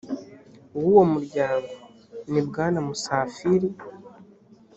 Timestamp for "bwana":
2.47-2.79